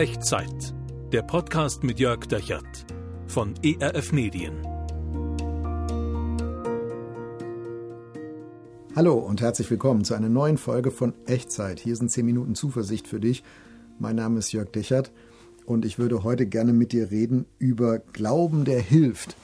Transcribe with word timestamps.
Echtzeit. 0.00 0.72
Der 1.12 1.20
Podcast 1.20 1.84
mit 1.84 2.00
Jörg 2.00 2.24
Dechert 2.24 2.86
von 3.26 3.52
ERF 3.62 4.12
Medien. 4.12 4.66
Hallo 8.96 9.18
und 9.18 9.42
herzlich 9.42 9.70
willkommen 9.70 10.04
zu 10.04 10.14
einer 10.14 10.30
neuen 10.30 10.56
Folge 10.56 10.90
von 10.90 11.12
Echtzeit. 11.26 11.80
Hier 11.80 11.96
sind 11.96 12.10
10 12.10 12.24
Minuten 12.24 12.54
Zuversicht 12.54 13.08
für 13.08 13.20
dich. 13.20 13.44
Mein 13.98 14.16
Name 14.16 14.38
ist 14.38 14.52
Jörg 14.52 14.70
Dechert 14.70 15.12
und 15.66 15.84
ich 15.84 15.98
würde 15.98 16.24
heute 16.24 16.46
gerne 16.46 16.72
mit 16.72 16.92
dir 16.92 17.10
reden 17.10 17.44
über 17.58 17.98
Glauben, 17.98 18.64
der 18.64 18.80
hilft. 18.80 19.36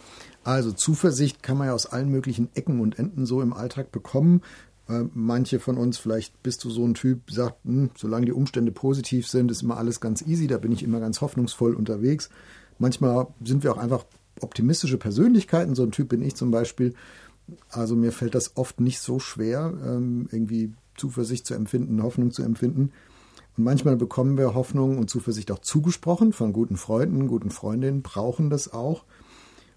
Also 0.42 0.72
Zuversicht 0.72 1.42
kann 1.42 1.58
man 1.58 1.66
ja 1.66 1.74
aus 1.74 1.84
allen 1.84 2.08
möglichen 2.08 2.48
Ecken 2.54 2.80
und 2.80 2.98
Enden 2.98 3.26
so 3.26 3.42
im 3.42 3.52
Alltag 3.52 3.92
bekommen. 3.92 4.40
Manche 4.88 5.58
von 5.58 5.78
uns, 5.78 5.98
vielleicht 5.98 6.40
bist 6.44 6.62
du 6.62 6.70
so 6.70 6.84
ein 6.84 6.94
Typ, 6.94 7.30
sagt, 7.30 7.64
hm, 7.64 7.90
solange 7.96 8.26
die 8.26 8.32
Umstände 8.32 8.70
positiv 8.70 9.26
sind, 9.26 9.50
ist 9.50 9.62
immer 9.62 9.78
alles 9.78 10.00
ganz 10.00 10.22
easy, 10.22 10.46
da 10.46 10.58
bin 10.58 10.70
ich 10.70 10.84
immer 10.84 11.00
ganz 11.00 11.20
hoffnungsvoll 11.20 11.74
unterwegs. 11.74 12.30
Manchmal 12.78 13.26
sind 13.44 13.64
wir 13.64 13.72
auch 13.72 13.78
einfach 13.78 14.04
optimistische 14.40 14.96
Persönlichkeiten, 14.98 15.74
so 15.74 15.82
ein 15.82 15.90
Typ 15.90 16.10
bin 16.10 16.22
ich 16.22 16.36
zum 16.36 16.52
Beispiel. 16.52 16.94
Also 17.68 17.96
mir 17.96 18.12
fällt 18.12 18.36
das 18.36 18.56
oft 18.56 18.80
nicht 18.80 19.00
so 19.00 19.18
schwer, 19.18 19.72
ähm, 19.84 20.28
irgendwie 20.30 20.72
Zuversicht 20.96 21.46
zu 21.46 21.54
empfinden, 21.54 22.02
Hoffnung 22.02 22.30
zu 22.30 22.42
empfinden. 22.42 22.92
Und 23.56 23.64
manchmal 23.64 23.96
bekommen 23.96 24.38
wir 24.38 24.54
Hoffnung 24.54 24.98
und 24.98 25.10
Zuversicht 25.10 25.50
auch 25.50 25.60
zugesprochen 25.60 26.32
von 26.32 26.52
guten 26.52 26.76
Freunden, 26.76 27.26
guten 27.26 27.50
Freundinnen, 27.50 28.02
brauchen 28.02 28.50
das 28.50 28.72
auch. 28.72 29.04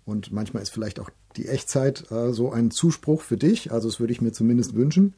Und 0.05 0.31
manchmal 0.31 0.63
ist 0.63 0.69
vielleicht 0.69 0.99
auch 0.99 1.09
die 1.37 1.47
Echtzeit 1.47 2.11
äh, 2.11 2.33
so 2.33 2.51
ein 2.51 2.71
Zuspruch 2.71 3.21
für 3.21 3.37
dich. 3.37 3.71
Also 3.71 3.89
das 3.89 3.99
würde 3.99 4.13
ich 4.13 4.21
mir 4.21 4.31
zumindest 4.31 4.75
wünschen. 4.75 5.13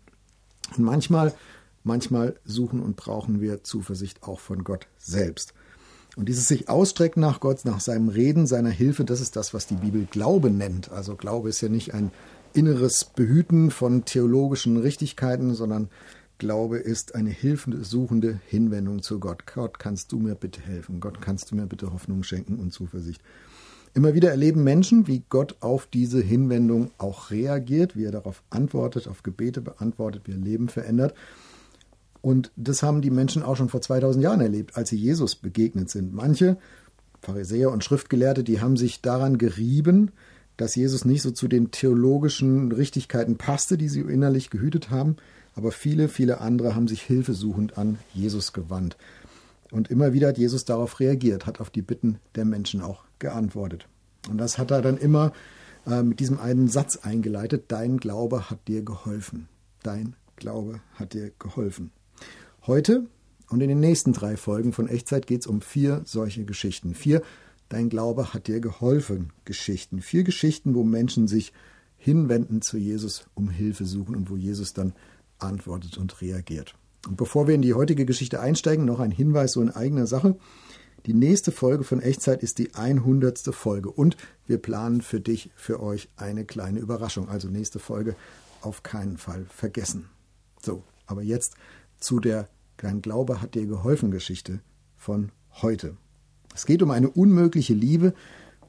Und 0.77 0.83
manchmal, 0.83 1.33
manchmal 1.83 2.35
suchen 2.45 2.81
und 2.81 2.95
brauchen 2.95 3.41
wir 3.41 3.63
Zuversicht 3.63 4.23
auch 4.23 4.39
von 4.39 4.63
Gott 4.63 4.87
selbst. 4.97 5.53
Und 6.17 6.27
dieses 6.27 6.47
sich 6.47 6.67
ausstrecken 6.67 7.21
nach 7.21 7.39
Gott, 7.39 7.63
nach 7.63 7.79
seinem 7.79 8.09
Reden, 8.09 8.45
seiner 8.45 8.69
Hilfe, 8.69 9.05
das 9.05 9.21
ist 9.21 9.35
das, 9.35 9.53
was 9.53 9.67
die 9.67 9.75
Bibel 9.75 10.07
Glaube 10.11 10.49
nennt. 10.49 10.91
Also 10.91 11.15
Glaube 11.15 11.49
ist 11.49 11.61
ja 11.61 11.69
nicht 11.69 11.93
ein 11.93 12.11
inneres 12.53 13.05
Behüten 13.05 13.71
von 13.71 14.03
theologischen 14.03 14.77
Richtigkeiten, 14.77 15.55
sondern 15.55 15.89
Glaube 16.37 16.79
ist 16.79 17.15
eine 17.15 17.29
hilfesuchende 17.29 18.41
Hinwendung 18.47 19.01
zu 19.03 19.19
Gott. 19.19 19.43
Gott, 19.45 19.79
kannst 19.79 20.11
du 20.11 20.19
mir 20.19 20.35
bitte 20.35 20.59
helfen? 20.59 20.99
Gott, 20.99 21.21
kannst 21.21 21.51
du 21.51 21.55
mir 21.55 21.65
bitte 21.65 21.93
Hoffnung 21.93 22.23
schenken 22.23 22.57
und 22.57 22.73
Zuversicht? 22.73 23.21
Immer 23.93 24.13
wieder 24.13 24.29
erleben 24.29 24.63
Menschen, 24.63 25.07
wie 25.07 25.23
Gott 25.29 25.57
auf 25.59 25.85
diese 25.85 26.21
Hinwendung 26.21 26.91
auch 26.97 27.29
reagiert, 27.29 27.95
wie 27.97 28.05
er 28.05 28.11
darauf 28.11 28.41
antwortet, 28.49 29.07
auf 29.07 29.21
Gebete 29.21 29.61
beantwortet, 29.61 30.23
wie 30.25 30.31
er 30.31 30.37
Leben 30.37 30.69
verändert. 30.69 31.13
Und 32.21 32.51
das 32.55 32.83
haben 32.83 33.01
die 33.01 33.09
Menschen 33.09 33.43
auch 33.43 33.57
schon 33.57 33.69
vor 33.69 33.81
2000 33.81 34.23
Jahren 34.23 34.41
erlebt, 34.41 34.77
als 34.77 34.89
sie 34.89 34.97
Jesus 34.97 35.35
begegnet 35.35 35.89
sind. 35.89 36.13
Manche 36.13 36.57
Pharisäer 37.21 37.71
und 37.71 37.83
Schriftgelehrte, 37.83 38.43
die 38.43 38.61
haben 38.61 38.77
sich 38.77 39.01
daran 39.01 39.37
gerieben, 39.37 40.11
dass 40.57 40.75
Jesus 40.75 41.05
nicht 41.05 41.21
so 41.21 41.31
zu 41.31 41.47
den 41.47 41.71
theologischen 41.71 42.71
Richtigkeiten 42.71 43.37
passte, 43.37 43.77
die 43.77 43.89
sie 43.89 44.01
innerlich 44.01 44.49
gehütet 44.49 44.89
haben. 44.89 45.17
Aber 45.55 45.71
viele, 45.71 46.07
viele 46.07 46.39
andere 46.39 46.75
haben 46.75 46.87
sich 46.87 47.01
hilfesuchend 47.01 47.77
an 47.77 47.97
Jesus 48.13 48.53
gewandt. 48.53 48.95
Und 49.71 49.89
immer 49.89 50.13
wieder 50.13 50.29
hat 50.29 50.37
Jesus 50.37 50.65
darauf 50.65 50.99
reagiert, 50.99 51.45
hat 51.45 51.59
auf 51.59 51.69
die 51.69 51.81
Bitten 51.81 52.19
der 52.35 52.45
Menschen 52.45 52.81
auch 52.81 53.05
geantwortet. 53.19 53.87
Und 54.29 54.37
das 54.37 54.57
hat 54.57 54.71
er 54.71 54.81
dann 54.81 54.97
immer 54.97 55.31
äh, 55.87 56.03
mit 56.03 56.19
diesem 56.19 56.39
einen 56.39 56.67
Satz 56.67 56.97
eingeleitet, 56.97 57.65
dein 57.69 57.97
Glaube 57.97 58.49
hat 58.49 58.67
dir 58.67 58.83
geholfen. 58.83 59.47
Dein 59.81 60.15
Glaube 60.35 60.81
hat 60.95 61.13
dir 61.13 61.31
geholfen. 61.39 61.91
Heute 62.67 63.07
und 63.49 63.61
in 63.61 63.69
den 63.69 63.79
nächsten 63.79 64.13
drei 64.13 64.37
Folgen 64.37 64.73
von 64.73 64.87
Echtzeit 64.87 65.25
geht 65.25 65.41
es 65.41 65.47
um 65.47 65.61
vier 65.61 66.01
solche 66.05 66.45
Geschichten. 66.45 66.93
Vier 66.93 67.21
Dein 67.71 67.87
Glaube 67.87 68.33
hat 68.33 68.47
dir 68.47 68.59
geholfen 68.59 69.31
Geschichten. 69.45 70.01
Vier 70.01 70.25
Geschichten, 70.25 70.75
wo 70.75 70.83
Menschen 70.83 71.29
sich 71.29 71.53
hinwenden 71.95 72.61
zu 72.61 72.77
Jesus, 72.77 73.27
um 73.33 73.49
Hilfe 73.49 73.85
suchen 73.85 74.13
und 74.13 74.29
wo 74.29 74.35
Jesus 74.35 74.73
dann 74.73 74.91
antwortet 75.39 75.97
und 75.97 76.21
reagiert. 76.21 76.75
Und 77.07 77.17
bevor 77.17 77.47
wir 77.47 77.55
in 77.55 77.61
die 77.61 77.73
heutige 77.73 78.05
Geschichte 78.05 78.39
einsteigen, 78.39 78.85
noch 78.85 78.99
ein 78.99 79.11
Hinweis 79.11 79.53
so 79.53 79.61
in 79.61 79.71
eigener 79.71 80.07
Sache. 80.07 80.37
Die 81.07 81.13
nächste 81.15 81.51
Folge 81.51 81.83
von 81.83 81.99
Echtzeit 81.99 82.43
ist 82.43 82.59
die 82.59 82.75
100. 82.75 83.39
Folge 83.55 83.89
und 83.89 84.17
wir 84.45 84.59
planen 84.59 85.01
für 85.01 85.19
dich, 85.19 85.49
für 85.55 85.81
euch 85.81 86.09
eine 86.15 86.45
kleine 86.45 86.79
Überraschung. 86.79 87.27
Also 87.27 87.47
nächste 87.47 87.79
Folge 87.79 88.15
auf 88.61 88.83
keinen 88.83 89.17
Fall 89.17 89.45
vergessen. 89.49 90.09
So, 90.61 90.83
aber 91.07 91.23
jetzt 91.23 91.55
zu 91.99 92.19
der 92.19 92.47
Dein 92.77 93.01
Glaube 93.01 93.41
hat 93.41 93.53
dir 93.53 93.67
geholfen 93.67 94.11
Geschichte 94.11 94.59
von 94.97 95.31
heute. 95.61 95.97
Es 96.55 96.65
geht 96.65 96.81
um 96.81 96.91
eine 96.91 97.09
unmögliche 97.09 97.73
Liebe 97.73 98.13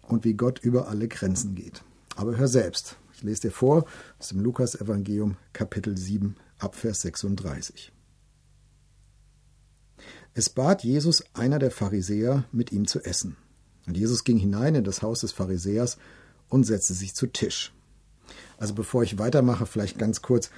und 0.03 0.25
wie 0.25 0.35
Gott 0.35 0.59
über 0.59 0.89
alle 0.89 1.09
Grenzen 1.09 1.55
geht. 1.55 1.83
Aber 2.17 2.37
hör 2.37 2.49
selbst. 2.49 2.97
Ich 3.15 3.23
lese 3.23 3.43
dir 3.43 3.51
vor 3.51 3.87
aus 4.19 4.29
dem 4.29 4.41
Lukas 4.41 4.75
Evangelium 4.75 5.37
Kapitel 5.53 5.97
7 5.97 6.37
Abvers 6.59 7.03
36. 7.03 7.93
Es 10.35 10.49
bat 10.49 10.83
Jesus 10.83 11.25
einer 11.35 11.59
der 11.59 11.71
Pharisäer, 11.71 12.45
mit 12.53 12.73
ihm 12.73 12.87
zu 12.87 13.05
essen. 13.05 13.37
Und 13.87 13.99
Jesus 13.99 14.25
ging 14.25 14.39
hinein 14.39 14.75
in 14.75 14.85
das 14.85 15.03
Haus 15.03 15.21
des 15.21 15.33
Pharisäers 15.33 15.99
und 16.49 16.65
setzte 16.65 16.95
sich 16.95 17.15
zu 17.15 17.27
Tisch. 17.27 17.75
Also 18.57 18.75
bevor 18.75 19.03
ich 19.03 19.19
weitermache, 19.19 19.67
vielleicht 19.67 19.99
ganz 19.99 20.23
kurz, 20.23 20.51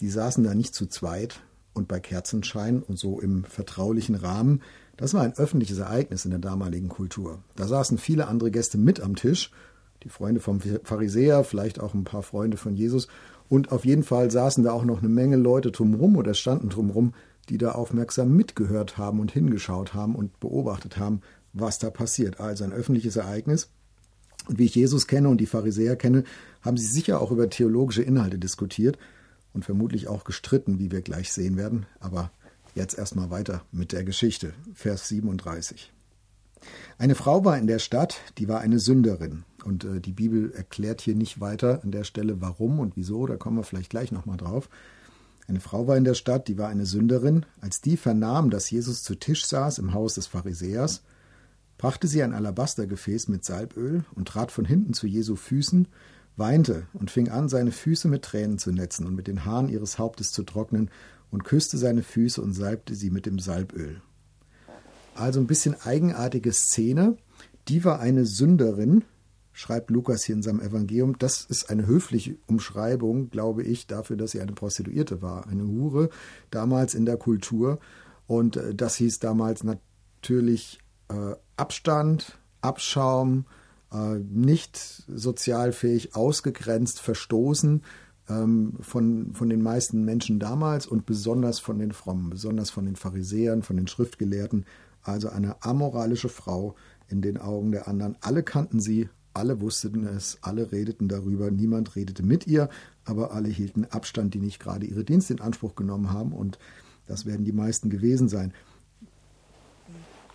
die 0.00 0.10
saßen 0.10 0.44
da 0.44 0.54
nicht 0.54 0.74
zu 0.74 0.86
zweit 0.86 1.40
und 1.74 1.88
bei 1.88 1.98
Kerzenschein 1.98 2.82
und 2.82 2.98
so 2.98 3.20
im 3.20 3.44
vertraulichen 3.44 4.14
Rahmen. 4.14 4.62
Das 4.96 5.12
war 5.12 5.22
ein 5.22 5.36
öffentliches 5.36 5.78
Ereignis 5.78 6.24
in 6.24 6.30
der 6.30 6.40
damaligen 6.40 6.88
Kultur. 6.88 7.40
Da 7.56 7.66
saßen 7.66 7.98
viele 7.98 8.28
andere 8.28 8.52
Gäste 8.52 8.78
mit 8.78 9.00
am 9.00 9.16
Tisch, 9.16 9.50
die 10.04 10.08
Freunde 10.08 10.40
vom 10.40 10.60
Pharisäer, 10.60 11.42
vielleicht 11.42 11.80
auch 11.80 11.94
ein 11.94 12.04
paar 12.04 12.22
Freunde 12.22 12.56
von 12.58 12.76
Jesus. 12.76 13.08
Und 13.48 13.72
auf 13.72 13.84
jeden 13.84 14.04
Fall 14.04 14.30
saßen 14.30 14.62
da 14.62 14.72
auch 14.72 14.84
noch 14.84 14.98
eine 14.98 15.08
Menge 15.08 15.36
Leute 15.36 15.70
drumherum 15.70 16.16
oder 16.16 16.34
standen 16.34 16.68
drumherum, 16.68 17.12
die 17.48 17.58
da 17.58 17.72
aufmerksam 17.72 18.34
mitgehört 18.34 18.98
haben 18.98 19.20
und 19.20 19.32
hingeschaut 19.32 19.94
haben 19.94 20.14
und 20.14 20.40
beobachtet 20.40 20.98
haben, 20.98 21.20
was 21.52 21.78
da 21.78 21.90
passiert. 21.90 22.40
Also 22.40 22.64
ein 22.64 22.72
öffentliches 22.72 23.16
Ereignis. 23.16 23.68
Und 24.48 24.58
wie 24.58 24.66
ich 24.66 24.74
Jesus 24.74 25.06
kenne 25.06 25.28
und 25.28 25.40
die 25.40 25.46
Pharisäer 25.46 25.96
kenne, 25.96 26.24
haben 26.62 26.76
sie 26.76 26.86
sicher 26.86 27.20
auch 27.20 27.30
über 27.30 27.48
theologische 27.50 28.02
Inhalte 28.02 28.38
diskutiert 28.38 28.98
und 29.52 29.64
vermutlich 29.64 30.08
auch 30.08 30.24
gestritten, 30.24 30.78
wie 30.78 30.90
wir 30.90 31.02
gleich 31.02 31.32
sehen 31.32 31.56
werden. 31.56 31.86
Aber 31.98 32.30
jetzt 32.74 32.96
erstmal 32.96 33.30
weiter 33.30 33.62
mit 33.72 33.92
der 33.92 34.04
Geschichte. 34.04 34.52
Vers 34.74 35.08
37. 35.08 35.92
Eine 36.98 37.14
Frau 37.14 37.44
war 37.44 37.58
in 37.58 37.66
der 37.66 37.78
Stadt, 37.78 38.20
die 38.38 38.48
war 38.48 38.60
eine 38.60 38.78
Sünderin. 38.78 39.44
Und 39.64 39.84
äh, 39.84 40.00
die 40.00 40.12
Bibel 40.12 40.52
erklärt 40.52 41.00
hier 41.00 41.14
nicht 41.14 41.40
weiter 41.40 41.80
an 41.82 41.90
der 41.90 42.04
Stelle, 42.04 42.40
warum 42.40 42.78
und 42.78 42.96
wieso, 42.96 43.26
da 43.26 43.36
kommen 43.36 43.56
wir 43.56 43.64
vielleicht 43.64 43.90
gleich 43.90 44.12
nochmal 44.12 44.36
drauf. 44.36 44.68
Eine 45.48 45.60
Frau 45.60 45.86
war 45.86 45.96
in 45.96 46.04
der 46.04 46.14
Stadt, 46.14 46.48
die 46.48 46.58
war 46.58 46.68
eine 46.68 46.86
Sünderin. 46.86 47.46
Als 47.60 47.80
die 47.80 47.96
vernahm, 47.96 48.50
dass 48.50 48.70
Jesus 48.70 49.02
zu 49.02 49.14
Tisch 49.14 49.46
saß 49.46 49.78
im 49.78 49.94
Haus 49.94 50.14
des 50.14 50.26
Pharisäers, 50.26 51.02
brachte 51.78 52.08
sie 52.08 52.22
ein 52.22 52.32
Alabastergefäß 52.32 53.28
mit 53.28 53.44
Salböl 53.44 54.04
und 54.14 54.28
trat 54.28 54.50
von 54.50 54.64
hinten 54.64 54.92
zu 54.92 55.06
Jesu 55.06 55.36
Füßen, 55.36 55.88
weinte 56.36 56.86
und 56.94 57.10
fing 57.10 57.28
an, 57.28 57.48
seine 57.48 57.72
Füße 57.72 58.08
mit 58.08 58.22
Tränen 58.22 58.58
zu 58.58 58.72
netzen 58.72 59.06
und 59.06 59.14
mit 59.14 59.26
den 59.26 59.44
Haaren 59.44 59.68
ihres 59.68 59.98
Hauptes 59.98 60.32
zu 60.32 60.42
trocknen 60.42 60.90
und 61.30 61.44
küsste 61.44 61.78
seine 61.78 62.02
Füße 62.02 62.40
und 62.40 62.52
salbte 62.52 62.94
sie 62.94 63.10
mit 63.10 63.26
dem 63.26 63.38
Salböl. 63.38 64.00
Also 65.14 65.40
ein 65.40 65.46
bisschen 65.46 65.80
eigenartige 65.80 66.52
Szene. 66.52 67.16
Die 67.68 67.84
war 67.84 68.00
eine 68.00 68.26
Sünderin, 68.26 69.04
schreibt 69.56 69.90
Lukas 69.90 70.22
hier 70.22 70.34
in 70.34 70.42
seinem 70.42 70.60
Evangelium, 70.60 71.18
das 71.18 71.42
ist 71.42 71.70
eine 71.70 71.86
höfliche 71.86 72.36
Umschreibung, 72.46 73.30
glaube 73.30 73.62
ich, 73.62 73.86
dafür, 73.86 74.18
dass 74.18 74.32
sie 74.32 74.42
eine 74.42 74.52
Prostituierte 74.52 75.22
war, 75.22 75.48
eine 75.48 75.66
Hure, 75.66 76.10
damals 76.50 76.94
in 76.94 77.06
der 77.06 77.16
Kultur. 77.16 77.78
Und 78.26 78.58
äh, 78.58 78.74
das 78.74 78.96
hieß 78.96 79.18
damals 79.18 79.64
natürlich 79.64 80.78
äh, 81.08 81.34
Abstand, 81.56 82.38
Abschaum, 82.60 83.46
äh, 83.90 84.18
nicht 84.18 84.76
sozialfähig, 84.76 86.14
ausgegrenzt, 86.14 87.00
verstoßen 87.00 87.82
ähm, 88.28 88.74
von, 88.80 89.32
von 89.32 89.48
den 89.48 89.62
meisten 89.62 90.04
Menschen 90.04 90.38
damals 90.38 90.86
und 90.86 91.06
besonders 91.06 91.60
von 91.60 91.78
den 91.78 91.92
Frommen, 91.92 92.28
besonders 92.28 92.68
von 92.68 92.84
den 92.84 92.96
Pharisäern, 92.96 93.62
von 93.62 93.76
den 93.76 93.86
Schriftgelehrten. 93.86 94.66
Also 95.00 95.30
eine 95.30 95.62
amoralische 95.62 96.28
Frau 96.28 96.74
in 97.08 97.22
den 97.22 97.38
Augen 97.38 97.72
der 97.72 97.88
anderen. 97.88 98.18
Alle 98.20 98.42
kannten 98.42 98.80
sie, 98.80 99.08
alle 99.36 99.60
wussten 99.60 100.06
es, 100.06 100.38
alle 100.40 100.72
redeten 100.72 101.08
darüber, 101.08 101.50
niemand 101.50 101.94
redete 101.94 102.22
mit 102.22 102.46
ihr, 102.46 102.68
aber 103.04 103.32
alle 103.32 103.48
hielten 103.48 103.84
Abstand, 103.84 104.34
die 104.34 104.40
nicht 104.40 104.58
gerade 104.58 104.86
ihre 104.86 105.04
Dienste 105.04 105.34
in 105.34 105.40
Anspruch 105.40 105.74
genommen 105.74 106.10
haben 106.10 106.32
und 106.32 106.58
das 107.06 107.26
werden 107.26 107.44
die 107.44 107.52
meisten 107.52 107.90
gewesen 107.90 108.28
sein. 108.28 108.52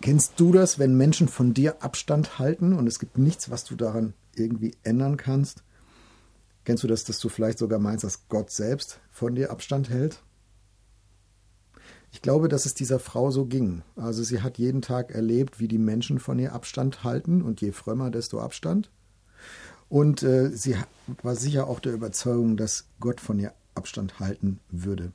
Kennst 0.00 0.32
du 0.38 0.52
das, 0.52 0.78
wenn 0.78 0.96
Menschen 0.96 1.28
von 1.28 1.52
dir 1.52 1.82
Abstand 1.82 2.38
halten 2.38 2.72
und 2.72 2.86
es 2.86 2.98
gibt 2.98 3.18
nichts, 3.18 3.50
was 3.50 3.64
du 3.64 3.76
daran 3.76 4.14
irgendwie 4.34 4.74
ändern 4.82 5.16
kannst? 5.16 5.62
Kennst 6.64 6.82
du 6.82 6.88
das, 6.88 7.04
dass 7.04 7.18
du 7.18 7.28
vielleicht 7.28 7.58
sogar 7.58 7.78
meinst, 7.78 8.04
dass 8.04 8.28
Gott 8.28 8.50
selbst 8.50 9.00
von 9.10 9.34
dir 9.34 9.50
Abstand 9.50 9.90
hält? 9.90 10.22
Ich 12.12 12.20
glaube, 12.20 12.48
dass 12.48 12.66
es 12.66 12.74
dieser 12.74 12.98
Frau 12.98 13.30
so 13.30 13.46
ging. 13.46 13.82
Also 13.96 14.22
sie 14.22 14.42
hat 14.42 14.58
jeden 14.58 14.82
Tag 14.82 15.10
erlebt, 15.10 15.58
wie 15.58 15.66
die 15.66 15.78
Menschen 15.78 16.18
von 16.18 16.38
ihr 16.38 16.52
Abstand 16.52 17.04
halten 17.04 17.40
und 17.40 17.62
je 17.62 17.72
frömmer, 17.72 18.10
desto 18.10 18.38
Abstand. 18.38 18.90
Und 19.88 20.22
äh, 20.22 20.50
sie 20.50 20.76
war 21.22 21.34
sicher 21.34 21.66
auch 21.66 21.80
der 21.80 21.94
Überzeugung, 21.94 22.56
dass 22.56 22.84
Gott 23.00 23.20
von 23.20 23.38
ihr 23.38 23.52
Abstand 23.74 24.20
halten 24.20 24.60
würde. 24.70 25.12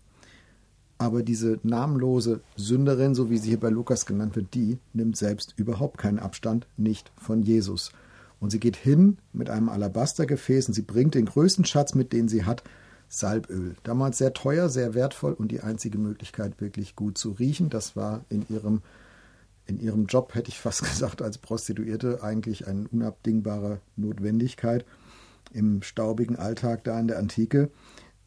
Aber 0.97 1.21
diese 1.21 1.59
namenlose 1.61 2.41
Sünderin, 2.55 3.13
so 3.13 3.29
wie 3.29 3.37
sie 3.37 3.49
hier 3.49 3.59
bei 3.59 3.69
Lukas 3.69 4.07
genannt 4.07 4.35
wird, 4.35 4.55
die 4.55 4.79
nimmt 4.93 5.17
selbst 5.17 5.53
überhaupt 5.55 5.99
keinen 5.99 6.17
Abstand, 6.17 6.67
nicht 6.77 7.11
von 7.21 7.43
Jesus. 7.43 7.91
Und 8.39 8.49
sie 8.49 8.59
geht 8.59 8.75
hin 8.75 9.19
mit 9.33 9.51
einem 9.51 9.69
Alabastergefäß 9.69 10.67
und 10.67 10.73
sie 10.73 10.81
bringt 10.81 11.13
den 11.13 11.25
größten 11.25 11.65
Schatz 11.65 11.93
mit, 11.93 12.11
den 12.11 12.27
sie 12.27 12.43
hat, 12.43 12.63
Salböl. 13.09 13.75
Damals 13.83 14.17
sehr 14.17 14.33
teuer, 14.33 14.69
sehr 14.69 14.93
wertvoll 14.93 15.33
und 15.33 15.51
die 15.51 15.61
einzige 15.61 15.97
Möglichkeit, 15.97 16.59
wirklich 16.59 16.95
gut 16.95 17.17
zu 17.17 17.31
riechen. 17.31 17.69
Das 17.69 17.95
war 17.95 18.25
in 18.29 18.45
ihrem, 18.49 18.81
in 19.65 19.79
ihrem 19.79 20.05
Job, 20.05 20.35
hätte 20.35 20.49
ich 20.49 20.59
fast 20.59 20.81
gesagt, 20.83 21.21
als 21.21 21.37
Prostituierte 21.37 22.23
eigentlich 22.23 22.67
eine 22.67 22.87
unabdingbare 22.87 23.79
Notwendigkeit 23.95 24.85
im 25.53 25.81
staubigen 25.81 26.35
Alltag 26.35 26.83
da 26.83 26.99
in 26.99 27.07
der 27.07 27.19
Antike. 27.19 27.71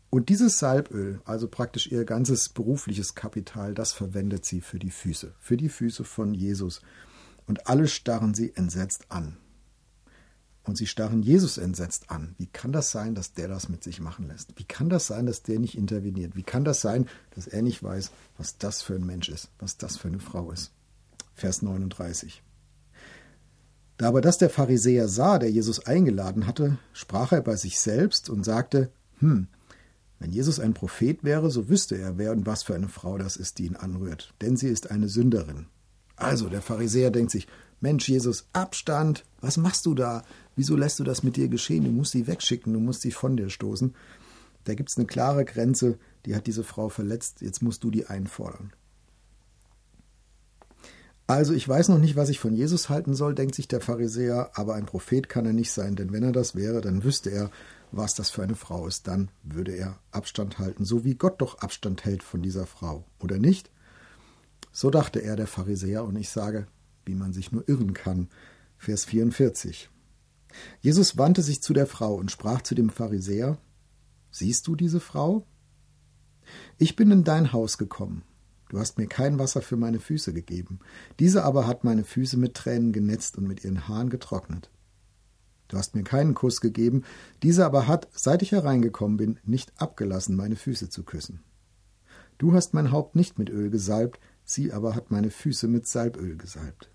Und 0.08 0.28
dieses 0.28 0.58
Salböl, 0.58 1.20
also 1.24 1.46
praktisch 1.46 1.92
ihr 1.92 2.04
ganzes 2.04 2.48
berufliches 2.48 3.14
Kapital, 3.14 3.74
das 3.74 3.92
verwendet 3.92 4.44
sie 4.44 4.60
für 4.60 4.80
die 4.80 4.90
Füße, 4.90 5.34
für 5.38 5.56
die 5.56 5.68
Füße 5.68 6.02
von 6.04 6.34
Jesus. 6.34 6.82
Und 7.46 7.68
alle 7.68 7.86
starren 7.86 8.34
sie 8.34 8.52
entsetzt 8.56 9.06
an. 9.08 9.36
Und 10.62 10.76
sie 10.76 10.86
starren 10.86 11.22
Jesus 11.22 11.58
entsetzt 11.58 12.10
an. 12.10 12.34
Wie 12.38 12.46
kann 12.46 12.72
das 12.72 12.90
sein, 12.90 13.14
dass 13.14 13.32
der 13.32 13.48
das 13.48 13.68
mit 13.68 13.82
sich 13.82 14.00
machen 14.00 14.28
lässt? 14.28 14.58
Wie 14.58 14.64
kann 14.64 14.90
das 14.90 15.06
sein, 15.06 15.26
dass 15.26 15.42
der 15.42 15.58
nicht 15.58 15.76
interveniert? 15.76 16.36
Wie 16.36 16.42
kann 16.42 16.64
das 16.64 16.80
sein, 16.80 17.06
dass 17.34 17.46
er 17.46 17.62
nicht 17.62 17.82
weiß, 17.82 18.10
was 18.36 18.58
das 18.58 18.82
für 18.82 18.94
ein 18.94 19.06
Mensch 19.06 19.28
ist, 19.28 19.50
was 19.58 19.78
das 19.78 19.96
für 19.96 20.08
eine 20.08 20.20
Frau 20.20 20.50
ist? 20.50 20.72
Vers 21.34 21.62
39. 21.62 22.42
Da 23.96 24.08
aber 24.08 24.20
das 24.20 24.38
der 24.38 24.50
Pharisäer 24.50 25.08
sah, 25.08 25.38
der 25.38 25.50
Jesus 25.50 25.86
eingeladen 25.86 26.46
hatte, 26.46 26.78
sprach 26.92 27.32
er 27.32 27.42
bei 27.42 27.56
sich 27.56 27.80
selbst 27.80 28.30
und 28.30 28.44
sagte, 28.44 28.90
hm, 29.18 29.48
wenn 30.18 30.32
Jesus 30.32 30.60
ein 30.60 30.74
Prophet 30.74 31.24
wäre, 31.24 31.50
so 31.50 31.68
wüsste 31.68 31.96
er, 31.96 32.18
wer 32.18 32.32
und 32.32 32.46
was 32.46 32.62
für 32.62 32.74
eine 32.74 32.88
Frau 32.88 33.16
das 33.18 33.36
ist, 33.36 33.58
die 33.58 33.66
ihn 33.66 33.76
anrührt, 33.76 34.34
denn 34.42 34.56
sie 34.56 34.68
ist 34.68 34.90
eine 34.90 35.08
Sünderin. 35.08 35.66
Also 36.16 36.48
der 36.48 36.60
Pharisäer 36.60 37.10
denkt 37.10 37.30
sich, 37.30 37.46
Mensch 37.80 38.08
Jesus, 38.08 38.46
Abstand, 38.52 39.24
was 39.40 39.56
machst 39.56 39.86
du 39.86 39.94
da? 39.94 40.22
Wieso 40.56 40.76
lässt 40.76 40.98
du 40.98 41.04
das 41.04 41.22
mit 41.22 41.36
dir 41.36 41.48
geschehen? 41.48 41.84
Du 41.84 41.90
musst 41.90 42.12
sie 42.12 42.26
wegschicken, 42.26 42.72
du 42.72 42.80
musst 42.80 43.02
sie 43.02 43.12
von 43.12 43.36
dir 43.36 43.50
stoßen. 43.50 43.94
Da 44.64 44.74
gibt 44.74 44.90
es 44.90 44.98
eine 44.98 45.06
klare 45.06 45.44
Grenze, 45.44 45.98
die 46.26 46.34
hat 46.34 46.46
diese 46.46 46.64
Frau 46.64 46.88
verletzt, 46.88 47.40
jetzt 47.40 47.62
musst 47.62 47.82
du 47.82 47.90
die 47.90 48.06
einfordern. 48.06 48.72
Also 51.26 51.54
ich 51.54 51.66
weiß 51.66 51.90
noch 51.90 51.98
nicht, 51.98 52.16
was 52.16 52.28
ich 52.28 52.40
von 52.40 52.54
Jesus 52.54 52.88
halten 52.88 53.14
soll, 53.14 53.36
denkt 53.36 53.54
sich 53.54 53.68
der 53.68 53.80
Pharisäer, 53.80 54.50
aber 54.54 54.74
ein 54.74 54.86
Prophet 54.86 55.28
kann 55.28 55.46
er 55.46 55.52
nicht 55.52 55.70
sein, 55.70 55.94
denn 55.94 56.12
wenn 56.12 56.24
er 56.24 56.32
das 56.32 56.56
wäre, 56.56 56.80
dann 56.80 57.04
wüsste 57.04 57.30
er, 57.30 57.50
was 57.92 58.14
das 58.14 58.30
für 58.30 58.42
eine 58.42 58.56
Frau 58.56 58.86
ist, 58.88 59.06
dann 59.06 59.30
würde 59.44 59.72
er 59.72 59.98
Abstand 60.10 60.58
halten, 60.58 60.84
so 60.84 61.04
wie 61.04 61.14
Gott 61.14 61.40
doch 61.40 61.58
Abstand 61.58 62.04
hält 62.04 62.24
von 62.24 62.42
dieser 62.42 62.66
Frau, 62.66 63.04
oder 63.20 63.38
nicht? 63.38 63.70
So 64.72 64.90
dachte 64.90 65.20
er, 65.20 65.36
der 65.36 65.46
Pharisäer, 65.46 66.04
und 66.04 66.16
ich 66.16 66.30
sage, 66.30 66.66
wie 67.04 67.14
man 67.14 67.32
sich 67.32 67.52
nur 67.52 67.68
irren 67.68 67.94
kann. 67.94 68.28
Vers 68.76 69.04
44. 69.04 69.88
Jesus 70.80 71.18
wandte 71.18 71.42
sich 71.42 71.62
zu 71.62 71.72
der 71.72 71.86
Frau 71.86 72.14
und 72.14 72.30
sprach 72.30 72.62
zu 72.62 72.74
dem 72.74 72.90
Pharisäer, 72.90 73.58
Siehst 74.30 74.66
du 74.66 74.76
diese 74.76 75.00
Frau? 75.00 75.46
Ich 76.78 76.96
bin 76.96 77.10
in 77.10 77.24
dein 77.24 77.52
Haus 77.52 77.78
gekommen. 77.78 78.22
Du 78.68 78.78
hast 78.78 78.98
mir 78.98 79.08
kein 79.08 79.38
Wasser 79.40 79.62
für 79.62 79.76
meine 79.76 79.98
Füße 79.98 80.32
gegeben. 80.32 80.78
Diese 81.18 81.44
aber 81.44 81.66
hat 81.66 81.82
meine 81.82 82.04
Füße 82.04 82.36
mit 82.36 82.54
Tränen 82.54 82.92
genetzt 82.92 83.36
und 83.36 83.48
mit 83.48 83.64
ihren 83.64 83.88
Haaren 83.88 84.10
getrocknet. 84.10 84.70
Du 85.66 85.76
hast 85.76 85.94
mir 85.94 86.04
keinen 86.04 86.34
Kuss 86.34 86.60
gegeben, 86.60 87.04
diese 87.42 87.64
aber 87.64 87.86
hat, 87.86 88.08
seit 88.12 88.42
ich 88.42 88.52
hereingekommen 88.52 89.16
bin, 89.16 89.38
nicht 89.44 89.72
abgelassen, 89.80 90.36
meine 90.36 90.56
Füße 90.56 90.88
zu 90.88 91.04
küssen. 91.04 91.40
Du 92.38 92.54
hast 92.54 92.74
mein 92.74 92.90
Haupt 92.90 93.16
nicht 93.16 93.38
mit 93.38 93.50
Öl 93.50 93.70
gesalbt, 93.70 94.20
sie 94.44 94.72
aber 94.72 94.94
hat 94.94 95.10
meine 95.10 95.30
Füße 95.30 95.68
mit 95.68 95.86
Salböl 95.86 96.36
gesalbt. 96.36 96.90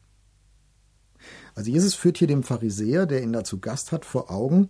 Also 1.55 1.71
Jesus 1.71 1.95
führt 1.95 2.17
hier 2.17 2.27
dem 2.27 2.43
Pharisäer, 2.43 3.05
der 3.05 3.23
ihn 3.23 3.33
da 3.33 3.43
zu 3.43 3.59
Gast 3.59 3.91
hat, 3.91 4.05
vor 4.05 4.31
Augen, 4.31 4.69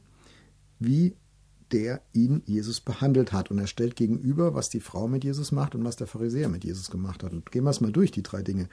wie 0.80 1.16
der 1.72 2.02
ihn 2.14 2.44
Jesus 2.46 2.80
behandelt 2.80 3.34
hat. 3.34 3.52
Und 3.52 3.60
er 3.60 3.68
stellt 3.68 3.96
gegenüber, 3.96 4.54
was 4.54 4.70
die 4.70 4.80
Frau 4.80 5.08
mit 5.08 5.24
Jesus 5.24 5.52
macht 5.52 5.76
und 5.76 5.84
was 5.84 5.96
der 5.96 6.08
Pharisäer 6.08 6.50
mit 6.50 6.64
Jesus 6.64 6.90
gemacht 6.90 7.24
hat. 7.24 7.34
Und 7.34 7.52
gehen 7.52 7.64
wir 7.64 7.72
es 7.72 7.82
mal 7.82 7.92
durch, 7.92 8.12
die 8.12 8.24
drei 8.24 8.42
Dinge. 8.44 8.70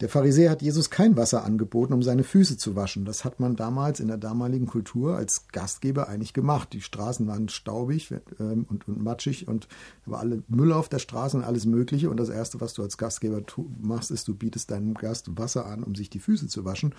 Der 0.00 0.08
Pharisäer 0.08 0.50
hat 0.50 0.60
Jesus 0.60 0.90
kein 0.90 1.16
Wasser 1.16 1.44
angeboten, 1.44 1.92
um 1.92 2.02
seine 2.02 2.24
Füße 2.24 2.56
zu 2.56 2.74
waschen. 2.74 3.04
Das 3.04 3.24
hat 3.24 3.38
man 3.38 3.54
damals 3.54 4.00
in 4.00 4.08
der 4.08 4.16
damaligen 4.16 4.66
Kultur 4.66 5.16
als 5.16 5.46
Gastgeber 5.48 6.08
eigentlich 6.08 6.32
gemacht. 6.32 6.72
Die 6.72 6.80
Straßen 6.80 7.28
waren 7.28 7.48
staubig 7.48 8.12
ähm, 8.40 8.66
und, 8.68 8.88
und, 8.88 9.00
matschig 9.00 9.46
und 9.46 9.68
da 10.04 10.12
war 10.12 10.18
alle 10.18 10.42
Müll 10.48 10.72
auf 10.72 10.88
der 10.88 10.98
Straße 10.98 11.36
und 11.36 11.44
alles 11.44 11.64
Mögliche. 11.64 12.10
Und 12.10 12.16
das 12.16 12.28
Erste, 12.28 12.60
was 12.60 12.74
du 12.74 12.82
als 12.82 12.98
Gastgeber 12.98 13.40
machst, 13.80 14.10
ist, 14.10 14.26
du 14.26 14.34
bietest 14.34 14.72
deinem 14.72 14.94
Gast 14.94 15.38
Wasser 15.38 15.66
an, 15.66 15.84
um 15.84 15.94
sich 15.94 16.10
die 16.10 16.18
Füße 16.18 16.48
zu 16.48 16.64
waschen. 16.64 16.92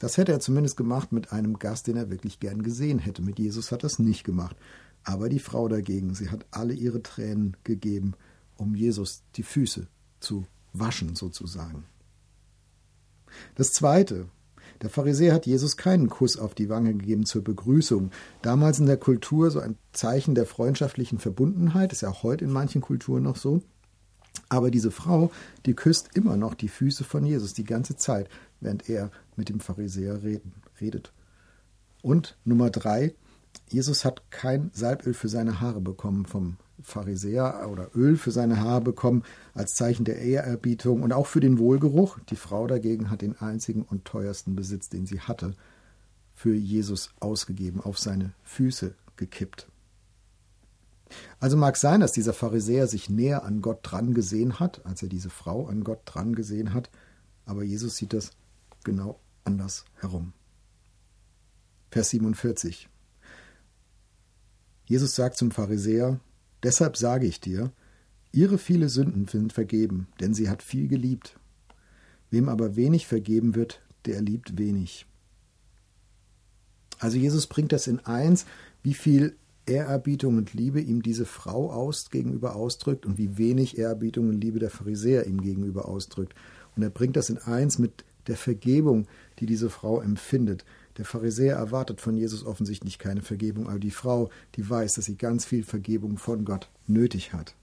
Das 0.00 0.16
hätte 0.16 0.32
er 0.32 0.40
zumindest 0.40 0.76
gemacht 0.76 1.12
mit 1.12 1.30
einem 1.30 1.60
Gast, 1.60 1.86
den 1.86 1.96
er 1.96 2.10
wirklich 2.10 2.40
gern 2.40 2.62
gesehen 2.62 2.98
hätte. 2.98 3.22
Mit 3.22 3.38
Jesus 3.38 3.70
hat 3.70 3.84
er 3.84 3.86
es 3.86 4.00
nicht 4.00 4.24
gemacht. 4.24 4.56
Aber 5.04 5.28
die 5.28 5.38
Frau 5.38 5.68
dagegen, 5.68 6.14
sie 6.14 6.30
hat 6.30 6.46
alle 6.50 6.74
ihre 6.74 7.00
Tränen 7.00 7.56
gegeben, 7.62 8.14
um 8.56 8.74
Jesus 8.74 9.22
die 9.36 9.44
Füße 9.44 9.86
zu 10.18 10.46
waschen 10.72 11.14
sozusagen. 11.14 11.84
Das 13.54 13.72
Zweite. 13.72 14.26
Der 14.82 14.90
Pharisäer 14.90 15.32
hat 15.32 15.46
Jesus 15.46 15.76
keinen 15.76 16.08
Kuss 16.08 16.36
auf 16.36 16.54
die 16.54 16.68
Wange 16.68 16.92
gegeben 16.94 17.24
zur 17.24 17.42
Begrüßung. 17.42 18.10
Damals 18.42 18.78
in 18.78 18.86
der 18.86 18.96
Kultur 18.96 19.50
so 19.50 19.60
ein 19.60 19.76
Zeichen 19.92 20.34
der 20.34 20.46
freundschaftlichen 20.46 21.18
Verbundenheit, 21.18 21.92
ist 21.92 22.02
ja 22.02 22.10
auch 22.10 22.22
heute 22.22 22.44
in 22.44 22.50
manchen 22.50 22.80
Kulturen 22.80 23.22
noch 23.22 23.36
so. 23.36 23.62
Aber 24.48 24.70
diese 24.70 24.90
Frau, 24.90 25.30
die 25.64 25.74
küsst 25.74 26.10
immer 26.14 26.36
noch 26.36 26.54
die 26.54 26.68
Füße 26.68 27.04
von 27.04 27.24
Jesus 27.24 27.54
die 27.54 27.64
ganze 27.64 27.96
Zeit, 27.96 28.28
während 28.60 28.88
er 28.88 29.10
mit 29.36 29.48
dem 29.48 29.60
Pharisäer 29.60 30.22
reden, 30.22 30.52
redet. 30.80 31.12
Und 32.02 32.36
Nummer 32.44 32.70
drei, 32.70 33.14
Jesus 33.70 34.04
hat 34.04 34.30
kein 34.30 34.70
Salböl 34.74 35.14
für 35.14 35.28
seine 35.28 35.60
Haare 35.60 35.80
bekommen 35.80 36.26
vom 36.26 36.56
Pharisäer 36.82 37.68
oder 37.70 37.90
Öl 37.94 38.16
für 38.16 38.30
seine 38.30 38.60
Haare 38.60 38.80
bekommen 38.80 39.22
als 39.54 39.74
Zeichen 39.74 40.04
der 40.04 40.18
Ehrerbietung 40.18 41.02
und 41.02 41.12
auch 41.12 41.26
für 41.26 41.40
den 41.40 41.58
Wohlgeruch. 41.58 42.18
Die 42.30 42.36
Frau 42.36 42.66
dagegen 42.66 43.10
hat 43.10 43.22
den 43.22 43.38
einzigen 43.38 43.82
und 43.82 44.04
teuersten 44.04 44.56
Besitz, 44.56 44.88
den 44.88 45.06
sie 45.06 45.20
hatte, 45.20 45.54
für 46.34 46.54
Jesus 46.54 47.10
ausgegeben, 47.20 47.80
auf 47.80 47.98
seine 47.98 48.32
Füße 48.42 48.94
gekippt. 49.16 49.68
Also 51.38 51.56
mag 51.56 51.76
sein, 51.76 52.00
dass 52.00 52.12
dieser 52.12 52.32
Pharisäer 52.32 52.86
sich 52.86 53.08
näher 53.08 53.44
an 53.44 53.62
Gott 53.62 53.80
dran 53.82 54.14
gesehen 54.14 54.58
hat, 54.58 54.84
als 54.84 55.02
er 55.02 55.08
diese 55.08 55.30
Frau 55.30 55.66
an 55.66 55.84
Gott 55.84 56.00
dran 56.06 56.34
gesehen 56.34 56.74
hat, 56.74 56.90
aber 57.46 57.62
Jesus 57.62 57.96
sieht 57.96 58.12
das 58.12 58.30
genau 58.84 59.20
anders 59.44 59.84
herum. 60.00 60.32
Vers 61.90 62.10
47. 62.10 62.88
Jesus 64.86 65.14
sagt 65.14 65.36
zum 65.36 65.50
Pharisäer, 65.50 66.18
Deshalb 66.64 66.96
sage 66.96 67.26
ich 67.26 67.40
dir, 67.40 67.70
ihre 68.32 68.58
viele 68.58 68.88
Sünden 68.88 69.28
sind 69.28 69.52
vergeben, 69.52 70.08
denn 70.20 70.32
sie 70.34 70.48
hat 70.48 70.62
viel 70.62 70.88
geliebt. 70.88 71.38
Wem 72.30 72.48
aber 72.48 72.74
wenig 72.74 73.06
vergeben 73.06 73.54
wird, 73.54 73.82
der 74.06 74.22
liebt 74.22 74.58
wenig. 74.58 75.06
Also 76.98 77.18
Jesus 77.18 77.46
bringt 77.46 77.72
das 77.72 77.86
in 77.86 78.00
eins, 78.00 78.46
wie 78.82 78.94
viel 78.94 79.36
Ehrerbietung 79.66 80.36
und 80.38 80.54
Liebe 80.54 80.80
ihm 80.80 81.02
diese 81.02 81.26
Frau 81.26 81.70
aus, 81.70 82.10
gegenüber 82.10 82.56
ausdrückt 82.56 83.06
und 83.06 83.18
wie 83.18 83.36
wenig 83.38 83.78
Ehrerbietung 83.78 84.28
und 84.28 84.40
Liebe 84.40 84.58
der 84.58 84.70
Pharisäer 84.70 85.26
ihm 85.26 85.40
gegenüber 85.40 85.86
ausdrückt. 85.86 86.34
Und 86.76 86.82
er 86.82 86.90
bringt 86.90 87.16
das 87.16 87.30
in 87.30 87.38
eins 87.38 87.78
mit 87.78 88.04
der 88.26 88.36
Vergebung, 88.36 89.06
die 89.38 89.46
diese 89.46 89.68
Frau 89.70 90.00
empfindet. 90.00 90.64
Der 90.96 91.04
Pharisäer 91.04 91.56
erwartet 91.56 92.00
von 92.00 92.16
Jesus 92.16 92.44
offensichtlich 92.44 92.98
keine 92.98 93.22
Vergebung, 93.22 93.68
aber 93.68 93.78
die 93.78 93.90
Frau, 93.90 94.30
die 94.54 94.68
weiß, 94.68 94.94
dass 94.94 95.06
sie 95.06 95.16
ganz 95.16 95.44
viel 95.44 95.64
Vergebung 95.64 96.18
von 96.18 96.44
Gott 96.44 96.70
nötig 96.86 97.32
hat. 97.32 97.54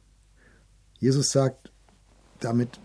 Jesus 0.99 1.31
sagt 1.31 1.71
damit, 2.39 2.79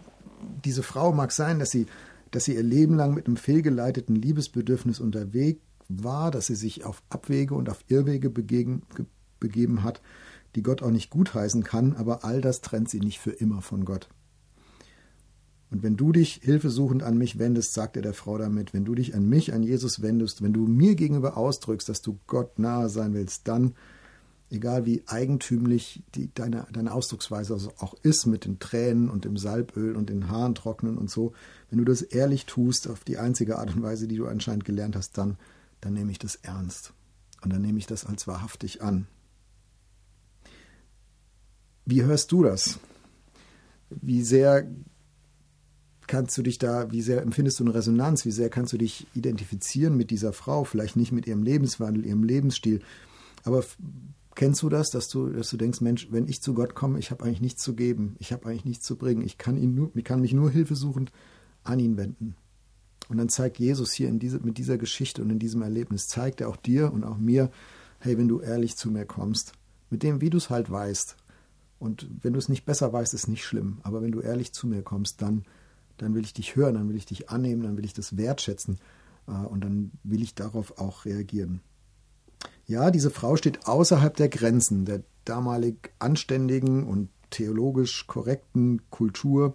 diese 0.65 0.83
Frau 0.83 1.13
mag 1.13 1.33
sein, 1.33 1.59
dass 1.59 1.71
sie, 1.71 1.87
dass 2.31 2.45
sie 2.45 2.55
ihr 2.55 2.63
Leben 2.63 2.95
lang 2.95 3.15
mit 3.15 3.27
einem 3.27 3.37
fehlgeleiteten 3.37 4.15
Liebesbedürfnis 4.15 5.01
unterwegs 5.01 5.61
war, 5.89 6.31
dass 6.31 6.47
sie 6.47 6.55
sich 6.55 6.85
auf 6.85 7.03
Abwege 7.09 7.55
und 7.55 7.69
auf 7.69 7.85
Irrwege 7.89 8.31
begeben, 8.31 8.83
begeben 9.41 9.83
hat, 9.83 10.01
die 10.55 10.63
Gott 10.63 10.83
auch 10.83 10.91
nicht 10.91 11.11
gutheißen 11.11 11.63
kann, 11.63 11.95
aber 11.95 12.25
all 12.25 12.41
das 12.41 12.61
trennt 12.61 12.89
sie 12.89 13.01
nicht 13.01 13.19
für 13.19 13.31
immer 13.31 13.63
von 13.63 13.85
Gott. 13.85 14.09
Und 15.77 15.83
wenn 15.83 15.99
du 15.99 16.11
dich 16.11 16.41
hilfesuchend 16.43 17.03
an 17.03 17.19
mich 17.19 17.39
wendest, 17.39 17.75
sagt 17.75 17.97
er 17.97 18.03
der 18.03 18.15
Frau 18.15 18.39
damit, 18.39 18.73
wenn 18.73 18.87
du 18.87 18.95
dich 18.95 19.15
an 19.15 19.29
mich, 19.29 19.53
an 19.53 19.63
Jesus 19.63 20.01
wendest, 20.01 20.41
wenn 20.41 20.55
du 20.55 20.67
mir 20.67 20.95
gegenüber 20.95 21.37
ausdrückst, 21.37 21.87
dass 21.91 22.01
du 22.01 22.19
Gott 22.27 22.59
nahe 22.59 22.89
sein 22.89 23.13
willst, 23.13 23.47
dann 23.47 23.75
egal 24.49 24.87
wie 24.87 25.03
eigentümlich 25.05 26.03
die, 26.15 26.33
deine, 26.33 26.67
deine 26.73 26.95
Ausdrucksweise 26.95 27.53
also 27.53 27.75
auch 27.77 27.93
ist 28.03 28.25
mit 28.25 28.47
den 28.47 28.59
Tränen 28.59 29.11
und 29.11 29.27
dem 29.27 29.37
Salböl 29.37 29.97
und 29.97 30.09
den 30.09 30.31
Haaren 30.31 30.55
trocknen 30.55 30.97
und 30.97 31.11
so, 31.11 31.35
wenn 31.69 31.77
du 31.79 31.85
das 31.85 32.01
ehrlich 32.01 32.47
tust, 32.47 32.89
auf 32.89 33.05
die 33.05 33.19
einzige 33.19 33.59
Art 33.59 33.77
und 33.77 33.83
Weise, 33.83 34.09
die 34.09 34.17
du 34.17 34.27
anscheinend 34.27 34.65
gelernt 34.65 34.97
hast, 34.97 35.19
dann, 35.19 35.37
dann 35.83 35.93
nehme 35.93 36.11
ich 36.11 36.19
das 36.19 36.37
ernst. 36.37 36.95
Und 37.43 37.53
dann 37.53 37.61
nehme 37.61 37.79
ich 37.79 37.87
das 37.87 38.07
als 38.07 38.27
wahrhaftig 38.27 38.81
an. 38.81 39.07
Wie 41.85 42.03
hörst 42.03 42.33
du 42.33 42.43
das? 42.43 42.79
Wie 43.91 44.23
sehr 44.23 44.67
kannst 46.07 46.37
du 46.39 46.43
dich 46.43 46.59
da, 46.59 46.91
wie 46.91 47.03
sehr 47.03 47.23
empfindest 47.23 47.61
du 47.61 47.65
eine 47.65 47.75
Resonanz? 47.75 48.25
Wie 48.25 48.31
sehr 48.31 48.49
kannst 48.49 48.73
du 48.73 48.79
dich 48.79 49.07
identifizieren 49.15 49.97
mit 49.97 50.11
dieser 50.11 50.33
Frau? 50.33 50.65
Vielleicht 50.65 50.97
nicht 50.97 51.13
mit 51.13 51.27
ihrem 51.27 51.43
Lebenswandel, 51.43 52.07
ihrem 52.07 52.25
Lebensstil, 52.25 52.81
aber 53.45 53.65
Kennst 54.37 54.63
du 54.63 54.69
das, 54.69 54.91
dass 54.91 55.09
du, 55.09 55.31
dass 55.31 55.49
du 55.49 55.57
denkst, 55.57 55.81
Mensch, 55.81 56.09
wenn 56.11 56.29
ich 56.29 56.43
zu 56.43 56.53
Gott 56.53 56.75
komme, 56.75 56.99
ich 56.99 57.11
habe 57.11 57.25
eigentlich 57.25 57.41
nichts 57.41 57.63
zu 57.63 57.75
geben, 57.75 58.17
ich 58.19 58.35
habe 58.35 58.47
eigentlich 58.47 58.67
nichts 58.67 58.85
zu 58.85 58.97
bringen, 58.97 59.23
ich 59.23 59.39
kann, 59.39 59.57
ihn 59.57 59.75
nur, 59.75 59.91
ich 59.95 60.05
kann 60.05 60.21
mich 60.21 60.35
nur 60.35 60.51
hilfesuchend 60.51 61.11
an 61.65 61.79
ihn 61.79 61.97
wenden. 61.97 62.37
Und 63.09 63.17
dann 63.17 63.31
zeigt 63.31 63.59
Jesus 63.59 63.93
hier 63.93 64.11
diese, 64.13 64.39
mit 64.41 64.59
dieser 64.59 64.77
Geschichte 64.77 65.23
und 65.23 65.31
in 65.31 65.39
diesem 65.39 65.63
Erlebnis, 65.63 66.07
zeigt 66.07 66.43
er 66.43 66.51
auch 66.51 66.57
dir 66.57 66.93
und 66.93 67.05
auch 67.05 67.17
mir, 67.17 67.51
hey, 67.99 68.19
wenn 68.19 68.29
du 68.29 68.41
ehrlich 68.41 68.77
zu 68.77 68.91
mir 68.91 69.07
kommst, 69.07 69.53
mit 69.89 70.03
dem, 70.03 70.21
wie 70.21 70.29
du 70.29 70.37
es 70.37 70.51
halt 70.51 70.71
weißt, 70.71 71.17
und 71.79 72.07
wenn 72.21 72.35
du 72.35 72.39
es 72.39 72.51
nicht 72.51 72.67
besser 72.67 72.93
weißt, 72.93 73.15
ist 73.15 73.29
nicht 73.29 73.45
schlimm, 73.45 73.79
aber 73.85 74.03
wenn 74.03 74.13
du 74.13 74.21
ehrlich 74.21 74.53
zu 74.53 74.67
mir 74.67 74.83
kommst, 74.83 75.23
dann, 75.23 75.45
dann 75.99 76.15
will 76.15 76.25
ich 76.25 76.35
dich 76.35 76.57
hören, 76.57 76.75
dann 76.75 76.89
will 76.89 76.97
ich 76.97 77.07
dich 77.07 77.31
annehmen, 77.31 77.63
dann 77.63 77.77
will 77.77 77.85
ich 77.85 77.95
das 77.95 78.17
wertschätzen 78.17 78.79
äh, 79.27 79.33
und 79.33 79.63
dann 79.63 79.93
will 80.03 80.23
ich 80.23 80.35
darauf 80.35 80.79
auch 80.79 81.05
reagieren. 81.05 81.61
Ja, 82.67 82.91
diese 82.91 83.11
Frau 83.11 83.37
steht 83.37 83.67
außerhalb 83.67 84.17
der 84.17 84.29
Grenzen 84.29 84.85
der 84.85 85.03
damalig 85.25 85.93
anständigen 85.99 86.85
und 86.85 87.09
theologisch 87.31 88.07
korrekten 88.07 88.83
Kultur, 88.91 89.55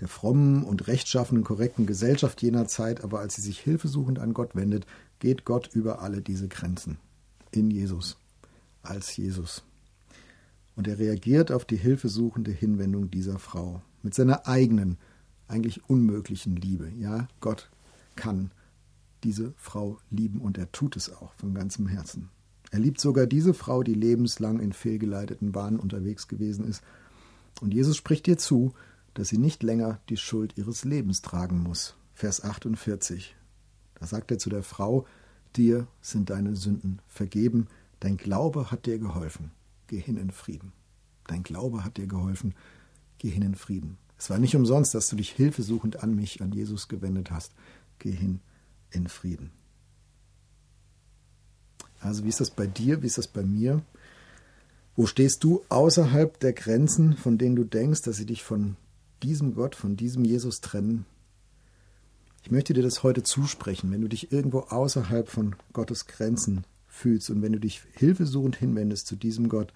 der 0.00 0.08
frommen 0.08 0.64
und 0.64 0.88
rechtschaffenen 0.88 1.44
korrekten 1.44 1.86
Gesellschaft 1.86 2.42
jener 2.42 2.66
Zeit, 2.66 3.04
aber 3.04 3.20
als 3.20 3.36
sie 3.36 3.42
sich 3.42 3.60
hilfesuchend 3.60 4.18
an 4.18 4.34
Gott 4.34 4.56
wendet, 4.56 4.86
geht 5.20 5.44
Gott 5.44 5.70
über 5.72 6.02
alle 6.02 6.20
diese 6.20 6.48
Grenzen. 6.48 6.98
In 7.52 7.70
Jesus, 7.70 8.16
als 8.82 9.16
Jesus. 9.16 9.62
Und 10.74 10.88
er 10.88 10.98
reagiert 10.98 11.52
auf 11.52 11.64
die 11.64 11.76
hilfesuchende 11.76 12.50
Hinwendung 12.50 13.10
dieser 13.10 13.38
Frau 13.38 13.82
mit 14.02 14.14
seiner 14.14 14.46
eigenen, 14.46 14.98
eigentlich 15.48 15.88
unmöglichen 15.88 16.56
Liebe. 16.56 16.90
Ja, 16.98 17.28
Gott 17.40 17.70
kann 18.16 18.50
diese 19.24 19.52
Frau 19.56 19.98
lieben 20.10 20.40
und 20.40 20.58
er 20.58 20.70
tut 20.72 20.96
es 20.96 21.12
auch 21.12 21.32
von 21.34 21.54
ganzem 21.54 21.86
Herzen. 21.86 22.30
Er 22.70 22.78
liebt 22.78 23.00
sogar 23.00 23.26
diese 23.26 23.54
Frau, 23.54 23.82
die 23.82 23.94
lebenslang 23.94 24.58
in 24.58 24.72
fehlgeleiteten 24.72 25.52
Bahnen 25.52 25.78
unterwegs 25.78 26.26
gewesen 26.26 26.66
ist. 26.66 26.82
Und 27.60 27.74
Jesus 27.74 27.96
spricht 27.96 28.26
ihr 28.28 28.38
zu, 28.38 28.72
dass 29.14 29.28
sie 29.28 29.38
nicht 29.38 29.62
länger 29.62 30.00
die 30.08 30.16
Schuld 30.16 30.56
ihres 30.56 30.84
Lebens 30.84 31.20
tragen 31.20 31.62
muss. 31.62 31.94
Vers 32.14 32.42
48. 32.42 33.36
Da 33.94 34.06
sagt 34.06 34.30
er 34.30 34.38
zu 34.38 34.48
der 34.48 34.62
Frau, 34.62 35.06
dir 35.54 35.86
sind 36.00 36.30
deine 36.30 36.56
Sünden 36.56 37.00
vergeben, 37.08 37.68
dein 38.00 38.16
Glaube 38.16 38.70
hat 38.70 38.86
dir 38.86 38.98
geholfen, 38.98 39.50
geh 39.86 40.00
hin 40.00 40.16
in 40.16 40.30
Frieden. 40.30 40.72
Dein 41.26 41.42
Glaube 41.42 41.84
hat 41.84 41.98
dir 41.98 42.06
geholfen, 42.06 42.54
geh 43.18 43.30
hin 43.30 43.42
in 43.42 43.54
Frieden. 43.54 43.98
Es 44.18 44.30
war 44.30 44.38
nicht 44.38 44.54
umsonst, 44.54 44.94
dass 44.94 45.08
du 45.08 45.16
dich 45.16 45.30
hilfesuchend 45.30 46.02
an 46.02 46.14
mich, 46.14 46.40
an 46.42 46.52
Jesus 46.52 46.88
gewendet 46.88 47.30
hast. 47.30 47.52
Geh 47.98 48.12
hin 48.12 48.40
in 48.90 49.08
Frieden. 49.08 49.50
Also 52.00 52.24
wie 52.24 52.28
ist 52.28 52.40
das 52.40 52.50
bei 52.50 52.66
dir, 52.66 53.02
wie 53.02 53.06
ist 53.06 53.18
das 53.18 53.28
bei 53.28 53.42
mir? 53.42 53.82
Wo 54.94 55.06
stehst 55.06 55.42
du 55.44 55.64
außerhalb 55.68 56.38
der 56.40 56.52
Grenzen, 56.52 57.16
von 57.16 57.38
denen 57.38 57.56
du 57.56 57.64
denkst, 57.64 58.02
dass 58.02 58.16
sie 58.16 58.26
dich 58.26 58.42
von 58.42 58.76
diesem 59.22 59.54
Gott, 59.54 59.74
von 59.74 59.96
diesem 59.96 60.24
Jesus 60.24 60.60
trennen? 60.60 61.06
Ich 62.42 62.50
möchte 62.50 62.74
dir 62.74 62.82
das 62.82 63.02
heute 63.02 63.22
zusprechen, 63.22 63.90
wenn 63.92 64.00
du 64.00 64.08
dich 64.08 64.32
irgendwo 64.32 64.60
außerhalb 64.60 65.28
von 65.28 65.54
Gottes 65.72 66.06
Grenzen 66.06 66.64
fühlst 66.88 67.30
und 67.30 67.40
wenn 67.40 67.52
du 67.52 67.60
dich 67.60 67.82
hilfesuchend 67.94 68.56
hinwendest 68.56 69.06
zu 69.06 69.16
diesem 69.16 69.48
Gott, 69.48 69.72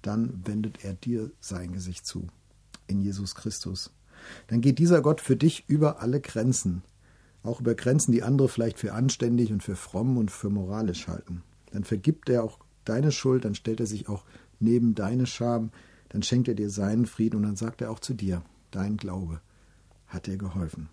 dann 0.00 0.42
wendet 0.46 0.84
er 0.84 0.94
dir 0.94 1.30
sein 1.40 1.72
Gesicht 1.72 2.06
zu, 2.06 2.28
in 2.86 3.00
Jesus 3.00 3.34
Christus. 3.34 3.92
Dann 4.48 4.60
geht 4.60 4.78
dieser 4.78 5.02
Gott 5.02 5.20
für 5.20 5.36
dich 5.36 5.64
über 5.68 6.00
alle 6.00 6.20
Grenzen 6.20 6.82
auch 7.44 7.60
über 7.60 7.74
Grenzen, 7.74 8.12
die 8.12 8.22
andere 8.22 8.48
vielleicht 8.48 8.78
für 8.78 8.94
anständig 8.94 9.52
und 9.52 9.62
für 9.62 9.76
fromm 9.76 10.16
und 10.16 10.30
für 10.30 10.50
moralisch 10.50 11.06
halten. 11.06 11.42
Dann 11.72 11.84
vergibt 11.84 12.28
er 12.28 12.42
auch 12.42 12.58
deine 12.84 13.12
Schuld, 13.12 13.44
dann 13.44 13.54
stellt 13.54 13.80
er 13.80 13.86
sich 13.86 14.08
auch 14.08 14.24
neben 14.60 14.94
deine 14.94 15.26
Scham, 15.26 15.70
dann 16.08 16.22
schenkt 16.22 16.48
er 16.48 16.54
dir 16.54 16.70
seinen 16.70 17.06
Frieden 17.06 17.36
und 17.36 17.42
dann 17.42 17.56
sagt 17.56 17.82
er 17.82 17.90
auch 17.90 17.98
zu 17.98 18.14
dir, 18.14 18.42
dein 18.70 18.96
Glaube 18.96 19.40
hat 20.06 20.26
dir 20.26 20.38
geholfen. 20.38 20.88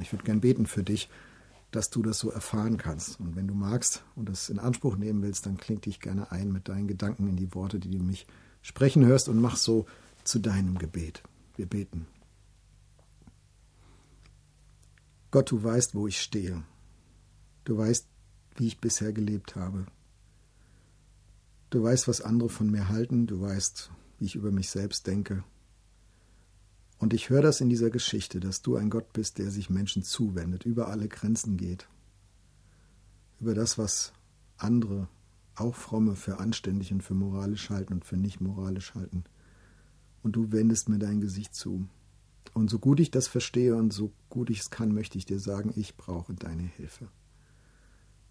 Ich 0.00 0.12
würde 0.12 0.24
gern 0.24 0.40
beten 0.40 0.66
für 0.66 0.82
dich, 0.82 1.08
dass 1.70 1.90
du 1.90 2.02
das 2.02 2.18
so 2.18 2.30
erfahren 2.30 2.76
kannst. 2.76 3.20
Und 3.20 3.36
wenn 3.36 3.46
du 3.46 3.54
magst 3.54 4.02
und 4.14 4.28
das 4.28 4.48
in 4.48 4.58
Anspruch 4.58 4.96
nehmen 4.96 5.22
willst, 5.22 5.46
dann 5.46 5.56
kling 5.56 5.80
dich 5.80 6.00
gerne 6.00 6.32
ein 6.32 6.52
mit 6.52 6.68
deinen 6.68 6.88
Gedanken 6.88 7.28
in 7.28 7.36
die 7.36 7.54
Worte, 7.54 7.78
die 7.78 7.90
du 7.90 8.02
mich 8.02 8.26
sprechen 8.62 9.04
hörst 9.04 9.28
und 9.28 9.40
mach 9.40 9.56
so 9.56 9.86
zu 10.26 10.38
deinem 10.38 10.78
Gebet. 10.78 11.22
Wir 11.56 11.66
beten. 11.66 12.06
Gott, 15.30 15.50
du 15.50 15.62
weißt, 15.62 15.94
wo 15.94 16.06
ich 16.06 16.20
stehe. 16.20 16.64
Du 17.64 17.76
weißt, 17.76 18.06
wie 18.56 18.66
ich 18.66 18.80
bisher 18.80 19.12
gelebt 19.12 19.56
habe. 19.56 19.86
Du 21.70 21.82
weißt, 21.82 22.08
was 22.08 22.20
andere 22.20 22.48
von 22.48 22.70
mir 22.70 22.88
halten. 22.88 23.26
Du 23.26 23.40
weißt, 23.40 23.90
wie 24.18 24.24
ich 24.24 24.34
über 24.34 24.50
mich 24.50 24.70
selbst 24.70 25.06
denke. 25.06 25.44
Und 26.98 27.12
ich 27.12 27.28
höre 27.28 27.42
das 27.42 27.60
in 27.60 27.68
dieser 27.68 27.90
Geschichte, 27.90 28.40
dass 28.40 28.62
du 28.62 28.76
ein 28.76 28.88
Gott 28.88 29.12
bist, 29.12 29.38
der 29.38 29.50
sich 29.50 29.68
Menschen 29.68 30.02
zuwendet, 30.02 30.64
über 30.64 30.88
alle 30.88 31.08
Grenzen 31.08 31.56
geht. 31.56 31.88
Über 33.38 33.54
das, 33.54 33.76
was 33.76 34.14
andere, 34.56 35.08
auch 35.54 35.74
fromme, 35.74 36.16
für 36.16 36.38
anständig 36.38 36.92
und 36.92 37.02
für 37.02 37.14
moralisch 37.14 37.68
halten 37.68 37.94
und 37.94 38.04
für 38.06 38.16
nicht 38.16 38.40
moralisch 38.40 38.94
halten. 38.94 39.24
Und 40.26 40.32
du 40.32 40.50
wendest 40.50 40.88
mir 40.88 40.98
dein 40.98 41.20
Gesicht 41.20 41.54
zu. 41.54 41.88
Und 42.52 42.68
so 42.68 42.80
gut 42.80 42.98
ich 42.98 43.12
das 43.12 43.28
verstehe 43.28 43.76
und 43.76 43.92
so 43.92 44.12
gut 44.28 44.50
ich 44.50 44.58
es 44.58 44.70
kann, 44.70 44.92
möchte 44.92 45.18
ich 45.18 45.24
dir 45.24 45.38
sagen, 45.38 45.72
ich 45.76 45.96
brauche 45.96 46.34
deine 46.34 46.64
Hilfe. 46.64 47.06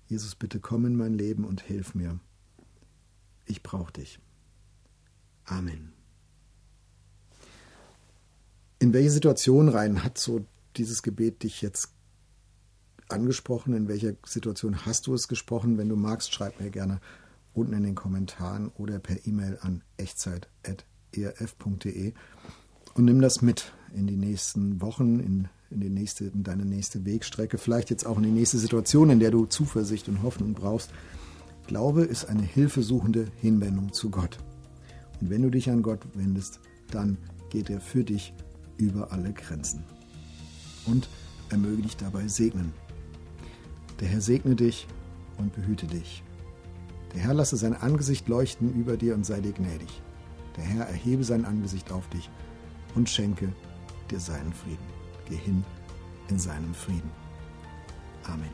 Jesus, 0.07 0.35
bitte 0.35 0.59
komm 0.59 0.85
in 0.85 0.97
mein 0.97 1.13
Leben 1.13 1.45
und 1.45 1.61
hilf 1.61 1.95
mir. 1.95 2.19
Ich 3.45 3.63
brauche 3.63 3.93
dich. 3.93 4.19
Amen. 5.45 5.93
In 8.79 8.91
welche 8.91 9.11
Situation 9.11 9.69
rein 9.69 10.03
hat 10.03 10.17
so 10.17 10.45
dieses 10.75 11.01
Gebet 11.01 11.43
dich 11.43 11.61
jetzt 11.61 11.93
angesprochen? 13.07 13.73
In 13.73 13.87
welcher 13.87 14.15
Situation 14.25 14.85
hast 14.85 15.07
du 15.07 15.13
es 15.13 15.29
gesprochen? 15.29 15.77
Wenn 15.77 15.87
du 15.87 15.95
magst, 15.95 16.33
schreib 16.33 16.59
mir 16.59 16.71
gerne 16.71 16.99
unten 17.53 17.71
in 17.71 17.83
den 17.83 17.95
Kommentaren 17.95 18.67
oder 18.67 18.99
per 18.99 19.25
E-Mail 19.25 19.59
an 19.61 19.81
echtzeit.erf.de 21.15 22.13
und 22.95 23.05
nimm 23.05 23.22
das 23.22 23.41
mit 23.41 23.74
in 23.93 24.07
die 24.07 24.17
nächsten 24.17 24.81
Wochen, 24.81 25.19
in, 25.19 25.48
in, 25.69 25.79
die 25.81 25.89
nächste, 25.89 26.25
in 26.25 26.43
deine 26.43 26.65
nächste 26.65 27.05
Wegstrecke, 27.05 27.57
vielleicht 27.57 27.89
jetzt 27.89 28.05
auch 28.05 28.17
in 28.17 28.24
die 28.24 28.31
nächste 28.31 28.57
Situation, 28.57 29.10
in 29.10 29.19
der 29.19 29.31
du 29.31 29.45
Zuversicht 29.45 30.07
und 30.10 30.24
Hoffnung 30.24 30.53
brauchst. 30.53 30.91
Glaube 31.67 32.03
ist 32.03 32.25
eine 32.25 32.43
hilfesuchende 32.43 33.27
Hinwendung 33.41 33.91
zu 33.91 34.10
Gott. 34.10 34.38
Und 35.19 35.29
wenn 35.29 35.41
du 35.41 35.50
dich 35.50 35.69
an 35.69 35.81
Gott 35.81 36.01
wendest, 36.13 36.60
dann 36.91 37.17
geht 37.50 37.69
er 37.69 37.81
für 37.81 38.03
dich 38.03 38.34
über 38.77 39.12
alle 39.12 39.34
Grenzen. 39.34 39.84
Und 40.86 41.10
er 41.50 41.57
möge 41.57 41.81
dich 41.81 41.98
dabei 41.98 42.27
segnen. 42.27 42.74
Der 44.00 44.10
Herr 44.10 44.22
segne 44.22 44.55
dich 44.55 44.88
und 45.38 45.53
behüte 45.53 45.88
dich. 45.88 46.24
Der 47.13 47.22
Herr 47.22 47.34
lasse 47.34 47.55
sein 47.55 47.74
Angesicht 47.74 48.27
leuchten 48.27 48.74
über 48.74 48.98
dir 48.98 49.15
und 49.15 49.25
sei 49.25 49.39
dir 49.39 49.53
gnädig. 49.53 50.01
Der 50.55 50.63
Herr 50.63 50.85
erhebe 50.85 51.24
sein 51.24 51.45
Angesicht 51.45 51.91
auf 51.91 52.07
dich 52.09 52.29
und 52.95 53.09
schenke 53.09 53.53
dir 54.09 54.19
seinen 54.19 54.53
Frieden. 54.53 54.85
Geh 55.27 55.35
hin 55.35 55.63
in 56.29 56.39
seinem 56.39 56.74
Frieden. 56.74 57.12
Amen. 58.24 58.50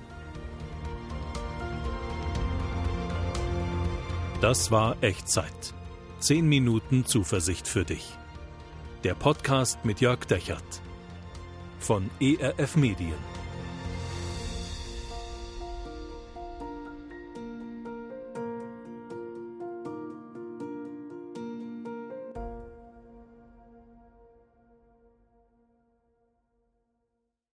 Das 4.42 4.72
war 4.72 4.96
Echtzeit. 5.02 5.74
Zehn 6.20 6.48
Minuten 6.48 7.06
Zuversicht 7.06 7.68
für 7.68 7.86
dich. 7.86 8.18
Der 9.04 9.14
Podcast 9.14 9.86
mit 9.86 10.02
Jörg 10.02 10.26
Dechert 10.26 10.82
von 11.80 12.10
ERF 12.20 12.76
Medien. 12.76 13.31